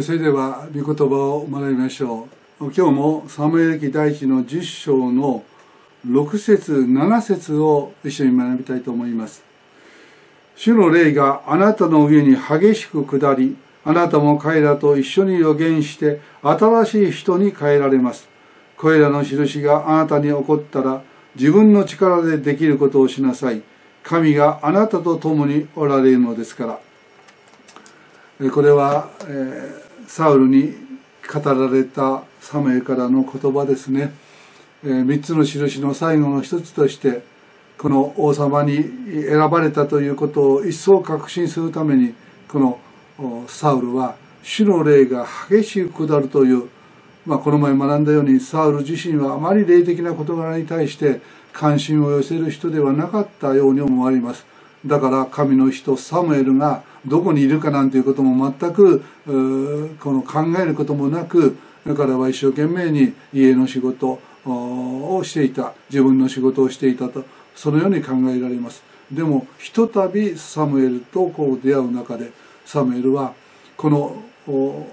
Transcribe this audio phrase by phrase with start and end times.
[0.00, 2.26] それでは御言葉を学びましょ
[2.60, 2.72] う。
[2.72, 5.44] 今日もサムエル記第一の10章の
[6.08, 9.42] 6節7節を一緒に学びたいと思います。
[10.56, 13.54] 主の霊があなたの上に激しく下り
[13.84, 18.30] あなたも彼らと一緒に予言して新しい人に変えられます。
[18.78, 21.02] これらの印があなたに起こったら
[21.34, 23.60] 自分の力でできることをしなさい。
[24.02, 26.91] 神があなたと共におられるのですから。
[28.50, 29.82] これは、えー
[30.12, 30.74] サウルに
[31.32, 34.12] 語られたサムエからの言葉ですね、
[34.84, 37.22] えー、3つの印の最後の一つとして
[37.78, 38.82] この王様に
[39.26, 42.14] 選ばれたということを一層確信するために
[42.46, 42.78] この
[43.48, 46.68] サウルは主の霊が激しく下るという、
[47.24, 51.22] まあ、この前学んだようにサウル自身はあまり霊的な事柄に対して
[51.52, 54.44] 関心を寄せる人ではなかったように思われます。
[54.84, 59.04] だから神の人サムエルがどこにいるかなんていうことも全く
[60.00, 65.72] この考えることもなく彼は一生懸命に家の仕事をしていた。
[65.90, 67.24] 自分の仕事をしていたと。
[67.54, 68.82] そのように考えられます。
[69.10, 72.32] でもひとたびサムエルとこう出会う中で
[72.64, 73.34] サムエルは
[73.76, 74.16] この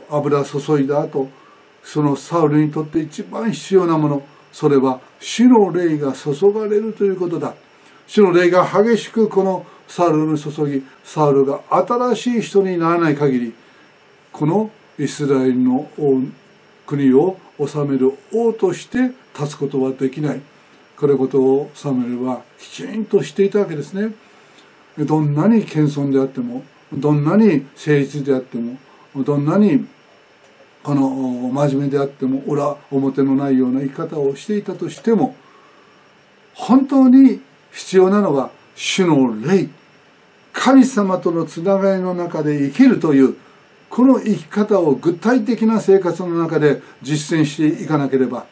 [0.10, 1.30] 油注いだ後
[1.84, 7.54] そのサウルにとって一番必要なものそれは死の霊が注がれるということだ。
[8.10, 13.54] 主の霊が激しくこのサウルに注ぎサウルが新しい人にならない限り
[14.32, 15.88] このイスラエルの
[16.88, 20.42] 国を治める王として立つことはできない。
[20.98, 24.14] これことをサムエルはきちんとしていたわけですね。
[24.98, 28.78] どんなに謙遜であってもどんなに誠実であっても
[29.24, 29.86] どんなに
[30.82, 31.10] この
[31.54, 35.36] 真面目であっても裏表のないような生き方をしていたとしても
[36.56, 37.40] 本当に
[37.72, 39.70] 必要なのは主の霊
[40.54, 43.36] 神様とのつながりの中で生きるという
[43.90, 48.46] この生き方を具体的な生活の中で実践していかなければ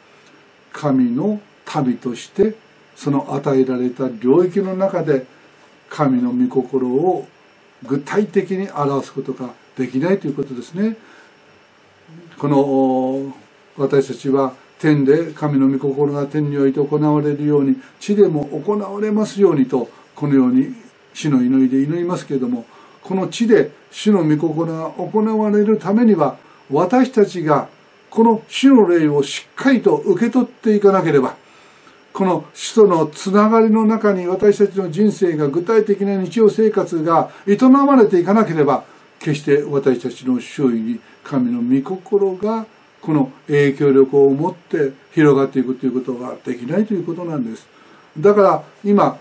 [0.71, 1.39] 神の
[1.83, 2.55] 民として
[2.95, 5.25] その与えられた領域の中で
[5.89, 7.27] 神の御心を
[7.83, 10.97] 具体的に表すことができないということですね。
[12.39, 13.36] この
[13.77, 20.73] 私たちは天で神の御心が天において行われるように地でも行われますようにとこのように
[21.14, 22.65] 主の祈りで祈りますけれども
[23.02, 26.37] この地で主の御心が行われるためには
[26.70, 27.70] 私たちが
[28.10, 31.36] この主の霊をしっかりと受け取っていかなければ
[32.14, 38.83] この主とのつながりの中に私たちの人生が具体的な日常生活が営まれていかなければ
[39.20, 42.66] 決して私たちの周囲に神の御心が
[43.07, 47.65] この影響力を持って広がっていくということができないということなんです。
[48.19, 49.17] だから今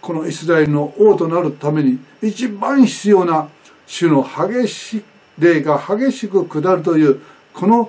[0.00, 3.48] このイスラエルの王となるために一番必要な
[3.86, 5.04] 主の激しい
[5.38, 7.20] 霊が激しく下るという
[7.54, 7.88] この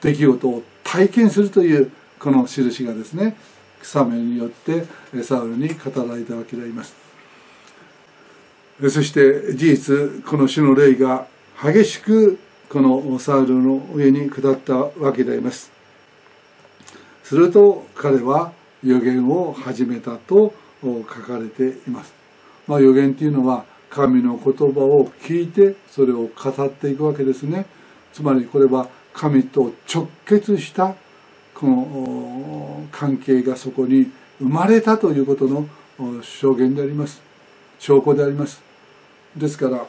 [0.00, 3.36] 出来事を体験するというこの印がですね
[3.82, 4.84] サメによって
[5.24, 6.94] サウルに語られたわけであります
[8.88, 11.26] そして事実この主の霊が
[11.60, 12.38] 激しく
[12.70, 15.70] このサウルの上に下ったわけであります
[17.24, 22.12] すると彼は予言を始めたと書かれています。
[22.66, 27.66] まあ、予言っていうのは神の言葉を聞いてそれを語っていくわけですね。
[28.12, 30.94] つまりこれは神と直結した
[31.54, 35.68] この関係がそこに生まれたということの
[36.22, 37.22] 証言であります。
[37.78, 38.62] 証拠であります。
[39.36, 39.84] ですから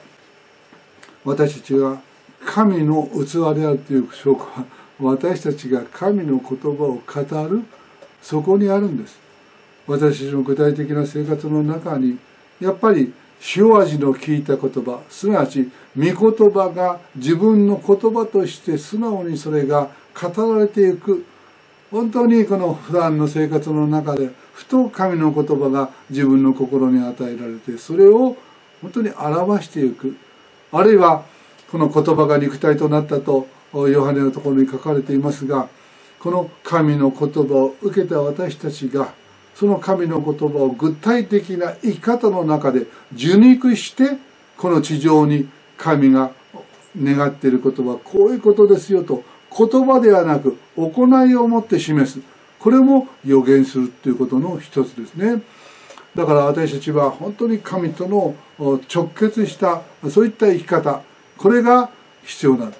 [1.23, 2.01] 私たちが
[2.45, 4.65] 神の器であるという証拠は
[4.99, 7.63] 私たちが神の言葉を語る
[8.21, 9.19] そこにあるんです。
[9.87, 12.17] 私たちの具体的な生活の中に
[12.59, 13.13] やっぱり
[13.55, 16.13] 塩味の効いた言葉すなわち御言
[16.51, 21.25] 葉が自分の言葉として素直にそれが語られていく
[21.89, 28.37] 本当にこの普段の生活の中でふと神の言葉が自分の心に与えられてそれを
[28.81, 30.15] 本当に表していく
[30.71, 31.25] あるいは
[31.71, 35.69] この言葉が肉体となったとヨハネのところに書かれていますが
[36.19, 39.13] この神の言葉を受けた私たちが
[39.55, 44.17] その神の言葉を具体的な生き方の中で受肉して
[44.57, 45.47] この地上に
[45.77, 46.31] 神が
[47.01, 49.23] 願っていることはこういうことですよと
[49.55, 52.19] 言葉ではなく行いをもって示す。
[52.59, 55.41] これも予言するということの一つですね。
[56.15, 58.35] だから私たちは本当に神との
[58.93, 61.01] 直結したそういった生き方
[61.41, 61.89] これが
[62.23, 62.71] 必要な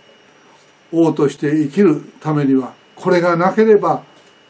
[0.92, 4.04] 王として生きるためにはこれがなければ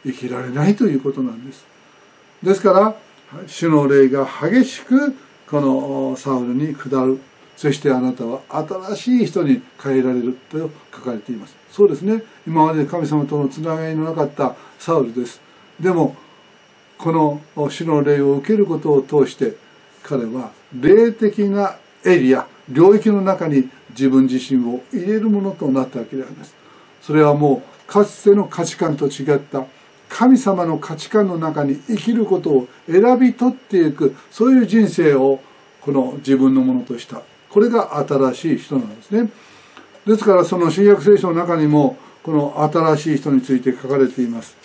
[0.04, 1.64] 生きられないということなんです。
[2.42, 2.94] ですから
[3.46, 5.16] 主の霊が激しく
[5.48, 7.18] このサウルに下る。
[7.56, 8.40] そしてあなたは
[8.92, 10.58] 新しい人に変えられると
[10.92, 11.56] 書かれています。
[11.70, 12.22] そうですね。
[12.46, 15.40] 今まで神様とのつながりのなかったサウルです。
[15.80, 16.16] でも
[16.98, 19.56] この主の霊を受けることを通して
[20.02, 26.54] 彼は霊的なエリア領域の中に自分自身を入れるものとなったわけであります。
[27.00, 29.64] それはもうかつての価値観と違った
[30.08, 35.40] 神様の価値観の中に生きることを選び取っていくそういう人生を
[35.80, 37.22] この自分のものとした。
[37.50, 39.30] これが新しい人なんですね。
[40.06, 44.56] ですからその新約聖書の中にもこの新しい人について書かれています、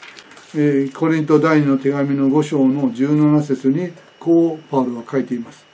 [0.55, 5.65] えー、コリント第2の手紙の5章の17節にこうパウロは書いています。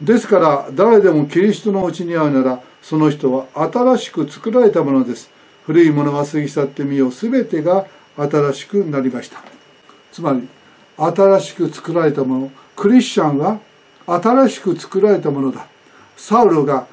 [0.00, 5.30] ですから誰でもキリストのうちに会うならその人は新しく作られたものです。
[5.64, 9.42] 古いものは過ぎ去ってみよう全てが新しくなりました。
[10.12, 10.46] つまり
[10.96, 13.58] 新しく作られたものクリスチャンは
[14.06, 15.66] 新しく作られたものだ。
[16.16, 16.86] サウロが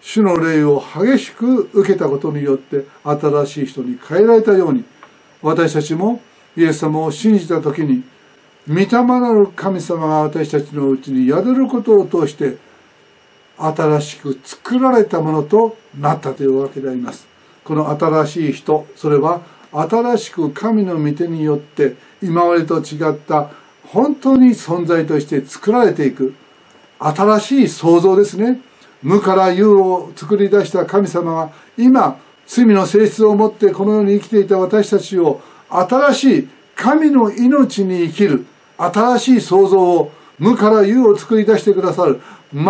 [0.00, 4.84] 主の霊を激しく受けたことによって新しい人に変えられたように
[5.42, 6.20] 私たちも
[6.56, 8.02] イエス様を信じた時に
[8.68, 12.58] 御霊なる神様が私たちのうちに宿ることを通して
[13.56, 17.26] 新しく作られたものとなったというわけであります。
[17.64, 19.42] この新しい人、それは
[19.72, 23.50] 新しく神の御手によって今までと違った
[23.86, 26.34] 本当に存在として作られていく
[26.98, 28.60] 新しい創造ですね。
[29.02, 36.48] 無から有を作り出した神様が今罪の性質を持ってこの世に生きていた私たちを新しい
[36.80, 38.46] 神の命に生きる
[38.78, 42.22] 新しい創造を無から有を作り出してくださる
[42.54, 42.64] 全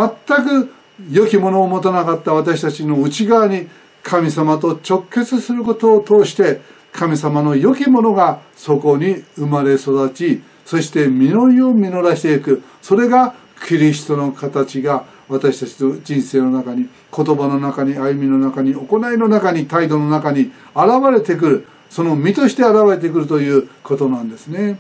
[0.65, 0.75] く
[1.13, 3.69] 良きものを持たなかった私たちの内側に
[4.03, 6.61] 神様と直結することを通して
[6.93, 12.63] 神様の良きものがそこに生まれ育ちそして実りを実らしていく。
[12.83, 13.35] それが
[13.67, 21.67] キリストの形が私たちの人生の中に言葉の中に歩みの中に行いの中に態度の中に現れてくる。
[21.91, 24.79] その身として現れてくるということなんですね。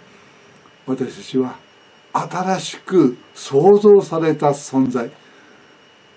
[0.87, 1.57] 私たちは
[2.13, 5.11] 新しく創造された存在。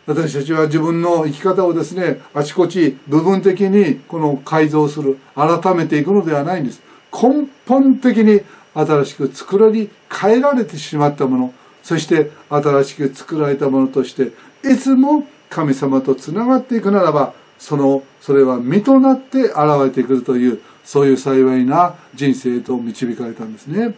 [0.06, 6.82] 私たちは自分の生き方をですねあちこち部分的にこの改造する改めていくのではないんです。
[7.12, 8.42] 根本的に
[8.74, 11.54] 新しく作られ変えられてしまったもの。
[11.82, 14.32] そして新しく作られたものとして
[14.64, 19.56] いつも神様とつながっていくならばそのそれは身となって現
[19.86, 23.96] れてくるというそういう幸いな人生と導かれたんですね。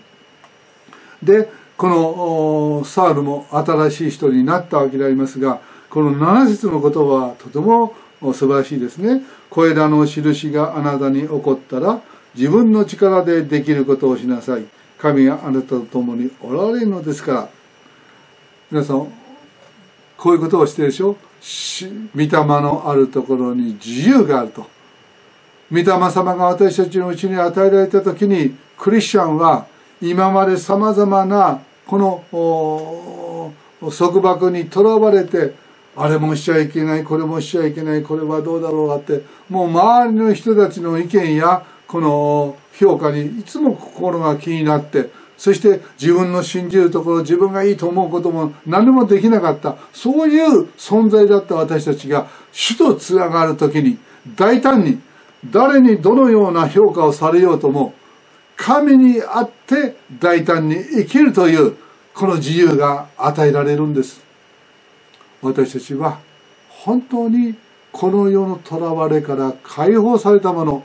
[1.23, 9.23] でこのサウルも新しい人になったわけでありますがこの7節の言葉はとても素晴らしいですね。
[9.49, 12.01] これらの印があなたに起こったら
[12.35, 14.65] 自分の力でできることをしなさい。
[14.99, 17.49] 神があなたと共におられるのですから。
[18.71, 19.07] 皆さん、
[20.25, 21.15] こういうことをしてるでしょ？
[22.15, 24.65] 御霊のあるところに自由があると。
[25.71, 29.67] 御霊様が私たちのうちに与えられた時にクリスチャンは
[30.01, 33.53] 今まで様々なこの
[33.95, 35.53] 束縛にとらわれて
[35.95, 49.75] あれもしちゃいけないこれもしちゃいけないこれはどうだろうがってもう周りの人たちの意見やこの評価にいつも心が気になってそして自分の信じるところ自分がいいと思うことも何もできなかった。
[49.93, 53.97] そういう存在だった私たちが主とつながる時に
[54.35, 54.99] 大胆に
[55.51, 57.93] 誰にどのような評価をされようとも
[58.55, 61.75] 神にあって大胆に生きるという
[62.13, 64.21] この自由が与えられるんです。
[65.41, 66.19] 私たちは
[66.69, 67.55] 本当に
[67.91, 70.83] この世の囚われから解放されたもの。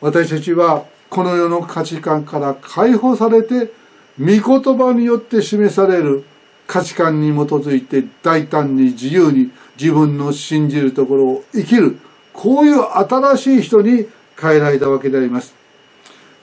[0.00, 3.72] 私たちはこの世の価値観から解放されて
[4.18, 4.42] 御言
[4.76, 6.24] 葉によって示される
[6.66, 9.50] 価値観に基づいて大胆に自由に
[9.80, 11.98] 自分の信じるところを生きる
[12.32, 14.06] こういう新しい人に
[14.40, 15.54] 変えられたわけであります。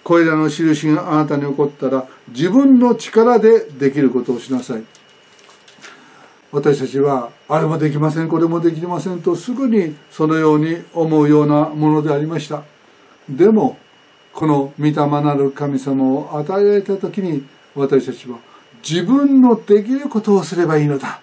[0.04, 4.84] これらの印があなたに起こったら自分の力でできることをしなさい。
[6.52, 12.64] 私たちはあれもできませんこれもできませんとすぐにそのように思うようなものでありました。
[13.30, 13.78] でも
[14.36, 18.38] この御霊なる神様を与えられた時に私たちは
[18.88, 21.22] 自分のできることをすればいいのだ。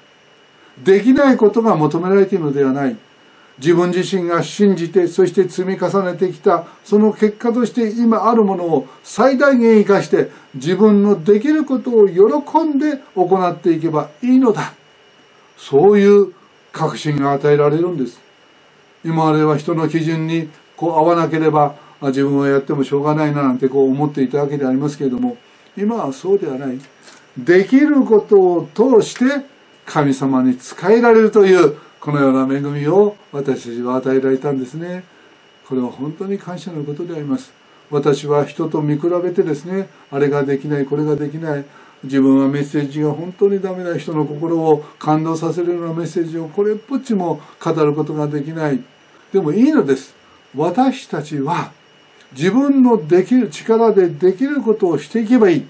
[0.83, 2.97] できないことが求められているのではない。
[3.59, 14.73] 自分自身が信じてそして積み重ねてきたその結果として今あるものを最大限生かして自分のできることを喜んで行っていけばいいのだ。
[15.59, 16.33] そういう
[16.73, 18.19] 確信が与えられるんです。
[19.05, 21.75] 今までは人の基準にこう合わなければ
[22.09, 25.37] 自分はやってもしょうがないななんてこう思っていたわけでありますけれども
[25.77, 26.79] 今はそうではない。
[27.37, 29.47] できることを通して
[29.87, 35.05] 神様に仕えられるというこのような恵みを私たちは与えられたんですね。
[35.67, 37.53] これは本当に感謝のことであります。
[37.91, 41.65] 私は人と見比べてですねあれができないこれができない。
[42.05, 48.81] 自分はメッセージが本当にダメな人の心を感動させるようなメッセージをこれっぽっちも語ることができない。
[49.33, 50.15] でもいいのです。
[50.55, 51.71] 私たちは
[52.35, 55.67] 自分のできる力でできることをしていけばいい。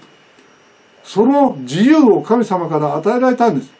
[1.03, 3.71] その自由を神様から与えられたんです。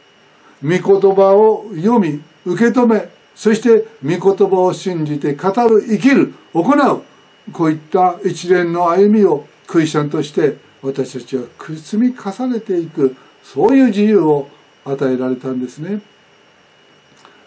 [0.62, 0.82] 御言
[1.16, 7.04] 葉を読み受け止めそして御言葉を信じて語る生きる行う。
[7.52, 11.44] こういった一連の歩みをクリスチャンとして私たちは
[11.76, 14.48] 積み重ねていくそういう自由を
[14.86, 16.02] 与えられたんですね。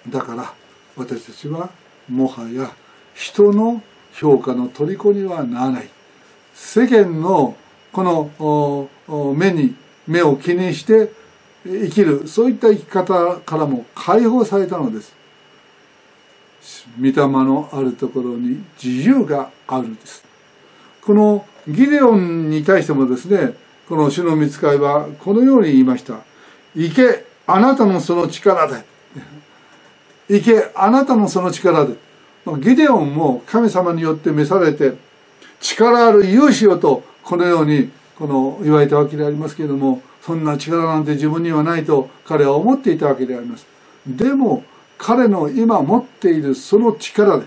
[0.09, 0.52] だから
[0.97, 1.71] 私たちは
[2.09, 2.71] もはや
[3.14, 3.83] 人の
[4.18, 5.88] 評価の虜にはならない。
[6.54, 7.56] 世間の
[7.92, 8.02] こ
[9.08, 9.75] の目に
[10.06, 11.11] 目を気にして
[11.64, 12.26] 生きる。
[12.26, 15.14] そういった生き方からも解放されたのです。
[16.99, 20.25] 御霊のあるところに自由があるんです。
[21.02, 23.54] このギデオンに対してもですね
[23.88, 26.18] この主の見つかいはこのように言いました
[26.75, 28.85] 「行けあなたのその力で」
[30.28, 31.94] 「行けあなたのその力で」
[32.54, 34.94] ギデオンも神様によって召されて
[35.60, 43.66] 力ある勇士よとこのようにこの言われたわけでありますけれどもそんな力なんて自分にはないと彼は思っていたわけであります。
[44.06, 44.64] でも
[44.98, 47.46] 彼の今持っているその力で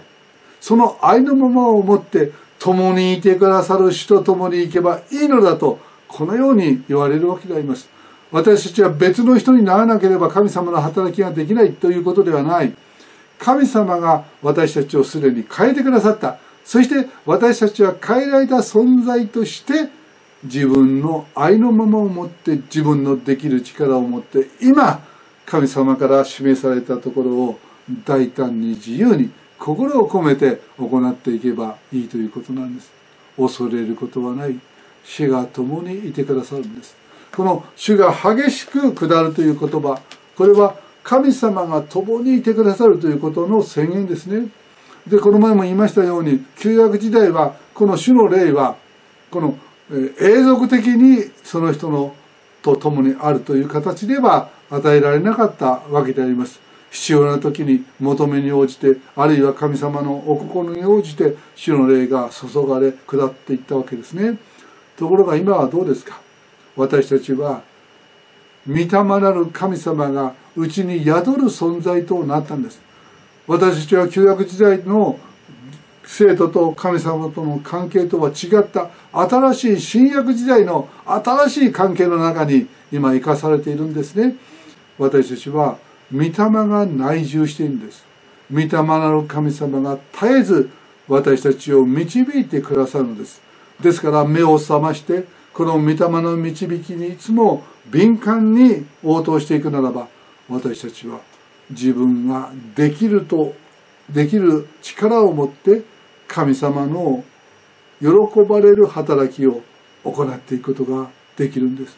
[0.62, 7.90] その愛のままを持って共にいてくださる主と共に行けばいいのだとこのように言われるわけであります。
[8.32, 12.74] 私たちは別の人にならなければ神様の働きができないということではない。
[13.40, 16.38] 神様が私たちをすでに変えてくださった。
[16.64, 19.90] そして私たちは変えられた存在として
[20.44, 25.04] 自分の愛のままを持って自分のできる力を持って今
[25.46, 27.60] 神様から示されたところを
[28.06, 32.92] 大胆に自由に心を込めて行っていけばいいということなんです。
[33.36, 34.60] 恐れることはない。
[35.04, 36.96] 主が共にいてくださるんです。
[37.36, 40.00] この主が激しく下るという言葉。
[40.38, 44.50] これは神様が共にいてくださるということの宣言ですね。
[45.08, 48.76] でこの前も言いましたように旧約時代はこの主の霊は
[49.32, 49.58] この
[49.90, 52.14] 永続的にその人の
[52.62, 56.60] と共にあるという形では与えられなかったわけであります。
[56.92, 64.38] 必要な時に求めに応じてあるいは神様のお心に応じて主の霊が注がれ下っていったわけですね。
[64.98, 66.20] ところが今はどうですか？
[66.76, 67.62] 私たちは
[68.70, 72.80] 御霊なる神様がうちに宿る存在となったんです。
[73.48, 75.20] 私たちは旧約時代の
[76.04, 84.36] 生徒と神様との関係とは違った新しい新約時代の新しい関係の中に今生かされているんですね。
[85.00, 85.78] 私たちは
[86.14, 88.06] 御霊が内住しているんです。
[88.52, 90.70] 御霊なる神様が絶えず
[91.08, 93.42] 私たちを導いてくださるのです。
[93.82, 95.26] ですから目を覚まして
[95.60, 100.08] この御霊の導きにいつも敏感に応答していくならば
[100.48, 101.20] 私たちは
[101.70, 103.54] 自分ができると
[104.10, 105.82] できる力を持って
[106.30, 107.26] 神様の
[108.00, 108.08] 喜
[108.48, 109.62] ばれる働きを
[110.06, 111.98] 行っていくことができるんです。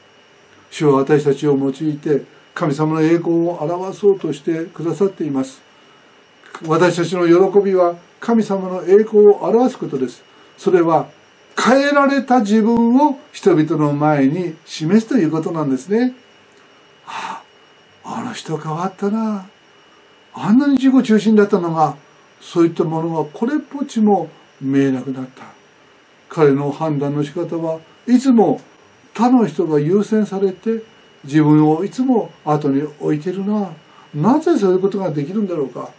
[0.71, 2.23] 主は私たちを用いて
[2.55, 5.61] 神様の栄光を表そうとしてくださっています。
[6.65, 10.23] 私たちの喜びは神様の栄光を表すことです。
[10.57, 11.09] それは
[11.57, 16.13] 変えられた自分を人々の前に示すということなんですね。
[17.05, 17.41] は
[18.03, 19.45] あ、あの人変わったな。
[20.33, 21.95] あんなに自己中心だったのが、
[22.39, 24.29] そういったものがこれっぽっちも
[24.59, 25.43] 見えなくなった。
[26.29, 28.61] 彼の判断の仕方はいつも
[29.13, 30.81] 他の人が優先されて
[31.25, 33.69] 自分をいつも後に置いてるな。
[34.15, 35.89] なぜそういうことができるんだろうか。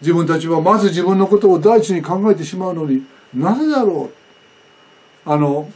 [0.00, 4.17] 自分たちはまず自分のことを第一に考えてしまうのになぜだろう
[5.30, 5.70] あの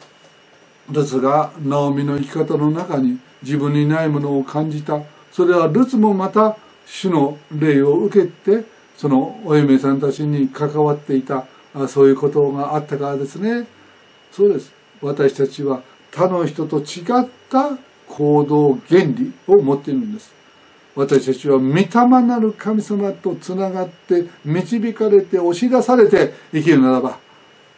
[0.91, 5.03] ルツがナオミの生き方の中に自分にないものを感じた。
[5.31, 6.57] それはルツもまた
[6.87, 8.65] 主の霊を受けて
[8.97, 11.45] そのお嫁さんたちに関わっていた。
[11.87, 13.67] そういうことがあったからですね。
[14.31, 14.73] そうです。
[15.03, 17.77] 私たちは他の人と違った
[18.09, 20.33] 行動原理を持っているんです。
[20.97, 21.87] 私たちは御霊
[22.23, 27.19] なる神様とつながって導かれて押し出されて生きるならば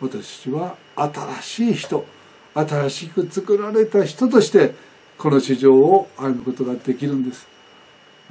[0.00, 2.06] 私たちは新しい人
[2.54, 4.74] 新しく作られた人として
[5.18, 7.46] この市場を歩むことができるんです。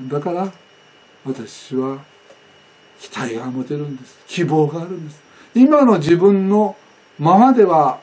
[0.02, 0.52] だから
[1.26, 2.00] 私は
[3.00, 4.18] 期待が持てるんです。
[4.28, 5.22] 希望があるんです。
[5.56, 6.76] 今の自分の
[7.20, 8.00] ままでは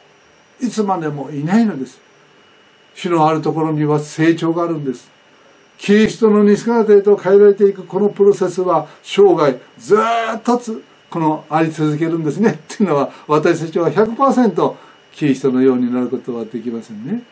[0.61, 2.01] いつまでもいないのです。
[2.95, 5.11] 主のあるところには成長があるんです。
[5.79, 10.61] キリストの似姿へと変えられていくこのプロセスは生涯ずっと
[11.11, 12.61] このあり続けるんですね。
[12.73, 14.75] っていうのは私たちは100%
[15.13, 17.23] キリストのようになることはできませんね。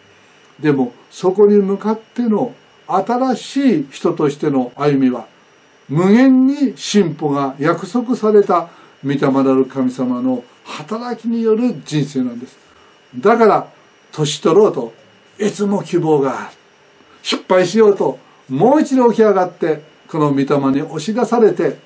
[0.61, 2.53] でもそこに向かっての
[2.87, 5.27] 新しい人としての歩みは
[5.89, 8.69] 無限に進歩が約束された
[9.05, 12.59] 御霊なる神様の働きによる人生なんです。
[13.17, 13.69] だから
[14.11, 14.93] 年取ろうと
[15.39, 16.57] いつも希望がある。
[17.23, 18.19] 失敗しようと
[18.49, 21.77] もう一度起き上がってこの御霊に押し出されて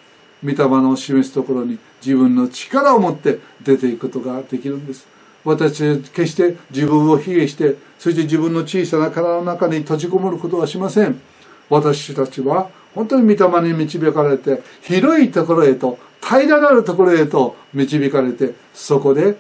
[0.45, 5.07] 御霊の示すところに自分の力を持って出ていくことができるんです。
[5.45, 11.21] 私決して自分を卑下してそして自分の小さな体の中に閉じこもることはしません。
[11.69, 19.37] 私たちは本当に御霊に導かれて広いところへと平らなるところへと導かれてそこで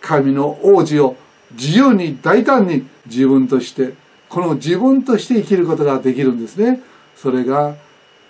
[0.00, 1.16] 神の王子を
[1.52, 3.94] 自由に大胆に自分として
[4.28, 6.80] この自分として生きることができるんですね。
[7.14, 7.76] それが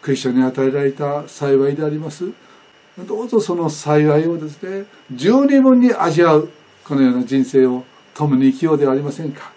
[0.07, 2.31] クリスチャンに与えられた幸いであります。
[2.97, 6.49] どうぞその幸いをですね十二分に味わう
[6.85, 7.83] このような人生を
[8.15, 9.51] 共に生きようではありませんか。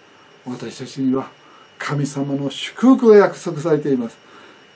[0.47, 1.29] 私たちには
[1.77, 4.17] 神様の祝福が約束されています。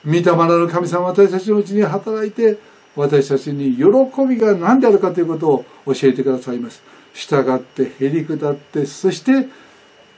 [0.06, 2.56] 御霊なる神様私たちのうちに働いて
[2.94, 3.82] 私たちに喜
[4.28, 6.84] びが何であるかということを教えてくださいます。
[7.14, 9.48] 従ってへり下ってそして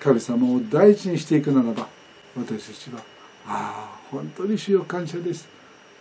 [0.01, 1.89] 神様を大事にしていくならば
[2.37, 3.16] 私たちは
[3.49, 5.49] ああ本当に主よ感謝です。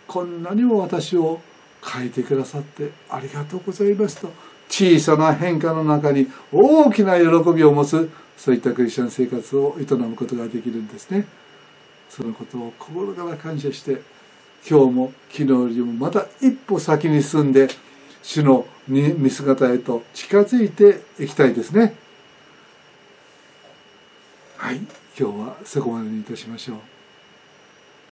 [0.06, 1.40] こんなにも私を
[1.84, 4.30] 変えてくださってありがとうございますと。
[4.68, 11.26] 小さな変化の中に大きな喜びを持つそういったクリスチャン生活を営むことができるんですね。
[12.08, 14.02] そのことを心から感謝して
[14.68, 17.68] 今日も昨日よりもまた一歩先に進んで
[18.22, 21.94] 主の見姿へと近づいていきたいですね。
[24.56, 24.76] はい
[25.18, 26.95] 今日はそこまでにいたしましょう。